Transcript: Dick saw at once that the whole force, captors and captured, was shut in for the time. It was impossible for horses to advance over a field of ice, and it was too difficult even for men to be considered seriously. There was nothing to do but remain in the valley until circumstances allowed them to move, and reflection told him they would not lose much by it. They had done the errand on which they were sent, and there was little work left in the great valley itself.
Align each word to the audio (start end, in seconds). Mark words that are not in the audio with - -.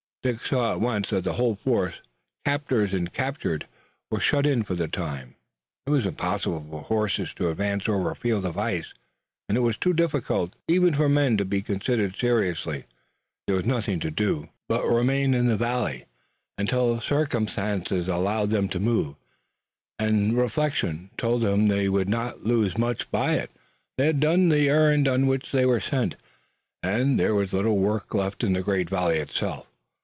Dick 0.23 0.45
saw 0.45 0.73
at 0.73 0.79
once 0.81 1.09
that 1.09 1.23
the 1.23 1.33
whole 1.33 1.55
force, 1.55 1.95
captors 2.45 2.93
and 2.93 3.11
captured, 3.11 3.65
was 4.11 4.21
shut 4.21 4.45
in 4.45 4.61
for 4.61 4.75
the 4.75 4.87
time. 4.87 5.33
It 5.87 5.89
was 5.89 6.05
impossible 6.05 6.63
for 6.69 6.83
horses 6.83 7.33
to 7.33 7.49
advance 7.49 7.89
over 7.89 8.11
a 8.11 8.15
field 8.15 8.45
of 8.45 8.55
ice, 8.55 8.93
and 9.49 9.57
it 9.57 9.61
was 9.61 9.79
too 9.79 9.93
difficult 9.93 10.53
even 10.67 10.93
for 10.93 11.09
men 11.09 11.37
to 11.37 11.43
be 11.45 11.63
considered 11.63 12.15
seriously. 12.15 12.83
There 13.47 13.55
was 13.55 13.65
nothing 13.65 13.99
to 14.01 14.11
do 14.11 14.49
but 14.69 14.85
remain 14.85 15.33
in 15.33 15.47
the 15.47 15.57
valley 15.57 16.05
until 16.55 17.01
circumstances 17.01 18.07
allowed 18.07 18.49
them 18.51 18.69
to 18.69 18.79
move, 18.79 19.15
and 19.97 20.37
reflection 20.37 21.09
told 21.17 21.43
him 21.43 21.67
they 21.67 21.89
would 21.89 22.07
not 22.09 22.43
lose 22.45 22.77
much 22.77 23.09
by 23.09 23.33
it. 23.37 23.49
They 23.97 24.05
had 24.05 24.19
done 24.19 24.49
the 24.49 24.69
errand 24.69 25.07
on 25.07 25.25
which 25.25 25.51
they 25.51 25.65
were 25.65 25.79
sent, 25.79 26.15
and 26.83 27.19
there 27.19 27.33
was 27.33 27.53
little 27.53 27.79
work 27.79 28.13
left 28.13 28.43
in 28.43 28.53
the 28.53 28.61
great 28.61 28.87
valley 28.87 29.17
itself. 29.17 29.65